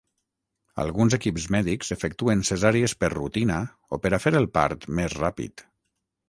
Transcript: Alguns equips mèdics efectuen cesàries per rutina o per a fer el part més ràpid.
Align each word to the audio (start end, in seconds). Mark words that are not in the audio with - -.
Alguns 0.83 1.15
equips 1.17 1.43
mèdics 1.55 1.93
efectuen 1.95 2.41
cesàries 2.49 2.97
per 3.03 3.11
rutina 3.15 3.59
o 3.95 4.01
per 4.07 4.13
a 4.15 4.21
fer 4.25 4.35
el 4.41 4.49
part 4.57 4.89
més 5.03 5.19
ràpid. 5.21 5.67